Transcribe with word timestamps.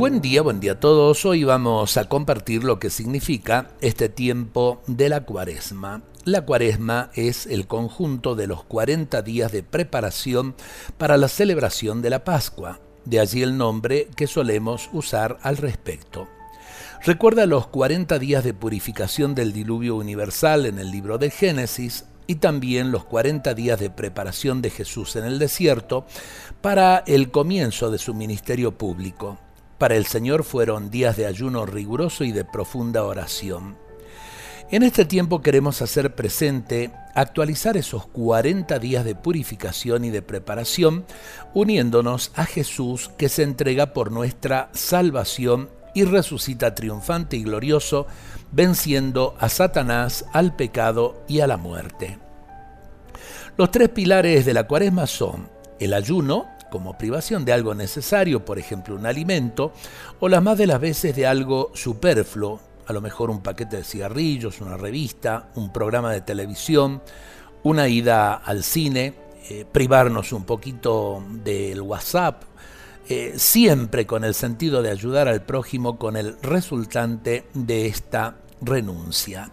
Buen 0.00 0.22
día, 0.22 0.40
buen 0.40 0.60
día 0.60 0.72
a 0.72 0.80
todos. 0.80 1.26
Hoy 1.26 1.44
vamos 1.44 1.98
a 1.98 2.08
compartir 2.08 2.64
lo 2.64 2.78
que 2.78 2.88
significa 2.88 3.68
este 3.82 4.08
tiempo 4.08 4.80
de 4.86 5.10
la 5.10 5.26
cuaresma. 5.26 6.00
La 6.24 6.46
cuaresma 6.46 7.10
es 7.12 7.44
el 7.44 7.66
conjunto 7.66 8.34
de 8.34 8.46
los 8.46 8.64
40 8.64 9.20
días 9.20 9.52
de 9.52 9.62
preparación 9.62 10.54
para 10.96 11.18
la 11.18 11.28
celebración 11.28 12.00
de 12.00 12.08
la 12.08 12.24
Pascua. 12.24 12.80
De 13.04 13.20
allí 13.20 13.42
el 13.42 13.58
nombre 13.58 14.08
que 14.16 14.26
solemos 14.26 14.88
usar 14.94 15.36
al 15.42 15.58
respecto. 15.58 16.28
Recuerda 17.04 17.44
los 17.44 17.66
40 17.66 18.18
días 18.18 18.42
de 18.42 18.54
purificación 18.54 19.34
del 19.34 19.52
diluvio 19.52 19.96
universal 19.96 20.64
en 20.64 20.78
el 20.78 20.90
libro 20.90 21.18
de 21.18 21.28
Génesis 21.28 22.06
y 22.26 22.36
también 22.36 22.90
los 22.90 23.04
40 23.04 23.52
días 23.52 23.78
de 23.78 23.90
preparación 23.90 24.62
de 24.62 24.70
Jesús 24.70 25.16
en 25.16 25.26
el 25.26 25.38
desierto 25.38 26.06
para 26.62 27.04
el 27.06 27.30
comienzo 27.30 27.90
de 27.90 27.98
su 27.98 28.14
ministerio 28.14 28.78
público. 28.78 29.36
Para 29.80 29.96
el 29.96 30.04
Señor 30.04 30.44
fueron 30.44 30.90
días 30.90 31.16
de 31.16 31.24
ayuno 31.24 31.64
riguroso 31.64 32.22
y 32.24 32.32
de 32.32 32.44
profunda 32.44 33.02
oración. 33.02 33.78
En 34.70 34.82
este 34.82 35.06
tiempo 35.06 35.40
queremos 35.40 35.80
hacer 35.80 36.14
presente, 36.14 36.90
actualizar 37.14 37.78
esos 37.78 38.06
40 38.08 38.78
días 38.78 39.06
de 39.06 39.14
purificación 39.14 40.04
y 40.04 40.10
de 40.10 40.20
preparación, 40.20 41.06
uniéndonos 41.54 42.30
a 42.34 42.44
Jesús 42.44 43.10
que 43.16 43.30
se 43.30 43.42
entrega 43.42 43.94
por 43.94 44.12
nuestra 44.12 44.68
salvación 44.74 45.70
y 45.94 46.04
resucita 46.04 46.74
triunfante 46.74 47.38
y 47.38 47.44
glorioso, 47.44 48.06
venciendo 48.52 49.34
a 49.40 49.48
Satanás, 49.48 50.26
al 50.34 50.54
pecado 50.56 51.24
y 51.26 51.40
a 51.40 51.46
la 51.46 51.56
muerte. 51.56 52.18
Los 53.56 53.70
tres 53.70 53.88
pilares 53.88 54.44
de 54.44 54.52
la 54.52 54.66
cuaresma 54.66 55.06
son 55.06 55.48
el 55.78 55.94
ayuno, 55.94 56.48
como 56.70 56.96
privación 56.96 57.44
de 57.44 57.52
algo 57.52 57.74
necesario, 57.74 58.44
por 58.44 58.58
ejemplo 58.58 58.94
un 58.94 59.06
alimento, 59.06 59.72
o 60.20 60.28
las 60.28 60.42
más 60.42 60.56
de 60.56 60.66
las 60.66 60.80
veces 60.80 61.14
de 61.14 61.26
algo 61.26 61.70
superfluo, 61.74 62.60
a 62.86 62.92
lo 62.92 63.00
mejor 63.00 63.30
un 63.30 63.42
paquete 63.42 63.76
de 63.76 63.84
cigarrillos, 63.84 64.60
una 64.60 64.76
revista, 64.76 65.50
un 65.54 65.72
programa 65.72 66.12
de 66.12 66.22
televisión, 66.22 67.02
una 67.62 67.88
ida 67.88 68.34
al 68.34 68.64
cine, 68.64 69.14
eh, 69.48 69.64
privarnos 69.70 70.32
un 70.32 70.44
poquito 70.44 71.22
del 71.44 71.80
WhatsApp, 71.82 72.44
eh, 73.08 73.34
siempre 73.36 74.06
con 74.06 74.24
el 74.24 74.34
sentido 74.34 74.82
de 74.82 74.90
ayudar 74.90 75.28
al 75.28 75.42
prójimo 75.42 75.98
con 75.98 76.16
el 76.16 76.36
resultante 76.42 77.46
de 77.54 77.86
esta 77.86 78.36
renuncia. 78.60 79.50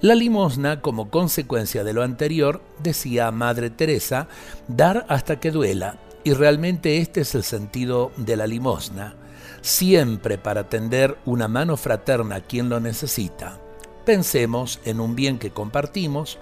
La 0.00 0.14
limosna, 0.14 0.80
como 0.80 1.10
consecuencia 1.10 1.84
de 1.84 1.92
lo 1.92 2.02
anterior, 2.02 2.60
decía 2.82 3.30
Madre 3.30 3.70
Teresa, 3.70 4.28
dar 4.68 5.06
hasta 5.08 5.40
que 5.40 5.50
duela, 5.50 5.96
y 6.28 6.34
realmente 6.34 6.98
este 6.98 7.22
es 7.22 7.34
el 7.34 7.42
sentido 7.42 8.12
de 8.18 8.36
la 8.36 8.46
limosna, 8.46 9.14
siempre 9.62 10.36
para 10.36 10.68
tender 10.68 11.16
una 11.24 11.48
mano 11.48 11.78
fraterna 11.78 12.36
a 12.36 12.40
quien 12.42 12.68
lo 12.68 12.80
necesita. 12.80 13.58
Pensemos 14.04 14.78
en 14.84 15.00
un 15.00 15.16
bien 15.16 15.38
que 15.38 15.52
compartimos, 15.52 16.38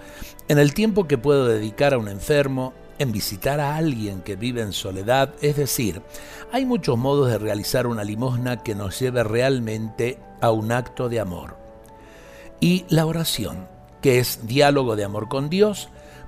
en 0.49 0.57
el 0.59 0.73
tiempo 0.73 1.07
que 1.07 1.17
puedo 1.17 1.47
dedicar 1.47 1.93
a 1.93 1.99
un 1.99 2.09
enfermo, 2.09 2.73
en 2.99 3.13
visitar 3.13 3.61
a 3.61 3.77
alguien 3.77 4.23
que 4.23 4.35
vive 4.35 4.61
en 4.61 4.73
soledad, 4.73 5.33
es 5.41 5.55
decir, 5.55 6.01
hay 6.51 6.65
muchos 6.65 6.97
modos 6.97 7.31
de 7.31 7.37
realizar 7.37 7.87
una 7.87 8.03
limosna 8.03 8.63
que 8.63 8.75
nos 8.75 8.99
lleve 8.99 9.23
realmente 9.23 10.19
a 10.41 10.51
un 10.51 10.73
acto 10.73 11.07
de 11.07 11.21
amor. 11.21 11.55
Y 12.59 12.83
la 12.89 13.05
oración, 13.05 13.69
que 14.01 14.19
es 14.19 14.47
diálogo 14.47 14.97
de 14.97 15.05
amor 15.05 15.29
con 15.29 15.49
Dios, 15.49 15.87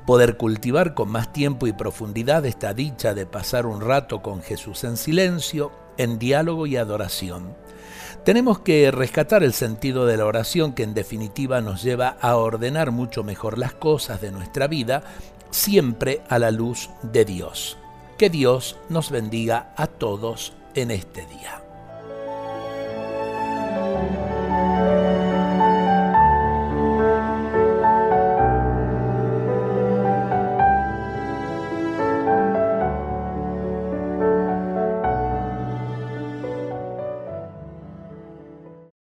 poder 0.09 0.37
cultivar 0.37 0.95
con 0.95 1.07
más 1.07 1.31
tiempo 1.31 1.67
y 1.67 1.71
profundidad 1.71 2.43
esta 2.47 2.73
dicha 2.73 3.13
de 3.13 3.27
pasar 3.27 3.67
un 3.67 3.79
rato 3.79 4.23
con 4.23 4.41
Jesús 4.41 4.83
en 4.83 4.97
silencio, 4.97 5.71
en 5.99 6.17
diálogo 6.17 6.65
y 6.65 6.77
adoración. 6.77 7.55
Tenemos 8.25 8.57
que 8.57 8.89
rescatar 8.89 9.43
el 9.43 9.53
sentido 9.53 10.07
de 10.07 10.17
la 10.17 10.25
oración 10.25 10.73
que 10.73 10.81
en 10.81 10.95
definitiva 10.95 11.61
nos 11.61 11.83
lleva 11.83 12.17
a 12.21 12.37
ordenar 12.37 12.89
mucho 12.89 13.23
mejor 13.23 13.59
las 13.59 13.73
cosas 13.73 14.19
de 14.19 14.31
nuestra 14.31 14.65
vida, 14.65 15.03
siempre 15.51 16.23
a 16.27 16.39
la 16.39 16.49
luz 16.49 16.89
de 17.03 17.23
Dios. 17.23 17.77
Que 18.17 18.31
Dios 18.31 18.77
nos 18.89 19.11
bendiga 19.11 19.73
a 19.77 19.85
todos 19.85 20.53
en 20.73 20.89
este 20.89 21.27
día. 21.27 21.68